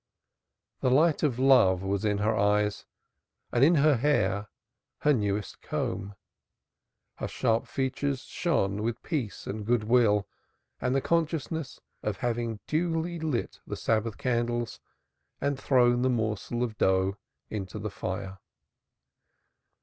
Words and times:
The 0.79 0.89
light 0.89 1.21
of 1.21 1.37
love 1.37 1.83
was 1.83 2.03
in 2.03 2.17
her 2.17 2.35
eyes, 2.35 2.87
and 3.51 3.63
in 3.63 3.75
her 3.75 3.97
hair 3.97 4.47
her 5.01 5.13
newest 5.13 5.61
comb. 5.61 6.15
Her 7.17 7.27
sharp 7.27 7.67
features 7.67 8.21
shone 8.23 8.81
with 8.81 9.03
peace 9.03 9.45
and 9.45 9.63
good 9.63 9.83
will 9.83 10.27
and 10.79 10.95
the 10.95 11.01
consciousness 11.01 11.79
of 12.01 12.17
having 12.17 12.61
duly 12.65 13.19
lit 13.19 13.59
the 13.67 13.77
Sabbath 13.77 14.17
candles 14.17 14.79
and 15.39 15.59
thrown 15.59 16.01
the 16.01 16.09
morsel 16.09 16.63
of 16.63 16.79
dough 16.79 17.17
into 17.51 17.77
the 17.77 17.91
fire. 17.91 18.39